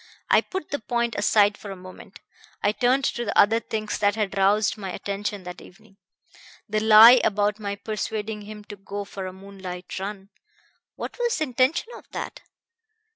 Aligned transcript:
I 0.31 0.41
put 0.41 0.71
the 0.71 0.79
point 0.79 1.13
aside 1.13 1.55
for 1.59 1.69
a 1.69 1.75
moment. 1.75 2.21
I 2.63 2.71
turned 2.71 3.03
to 3.03 3.23
the 3.23 3.37
other 3.37 3.59
things 3.59 3.99
that 3.99 4.15
had 4.15 4.35
roused 4.35 4.75
my 4.75 4.89
attention 4.91 5.43
that 5.43 5.61
evening. 5.61 5.97
The 6.67 6.79
lie 6.79 7.21
about 7.23 7.59
my 7.59 7.75
'persuading 7.75 8.41
him 8.41 8.63
to 8.63 8.77
go 8.77 9.05
for 9.05 9.27
a 9.27 9.31
moonlight 9.31 9.99
run.' 9.99 10.29
What 10.95 11.19
was 11.19 11.37
the 11.37 11.43
intention 11.43 11.93
of 11.95 12.05
that? 12.13 12.41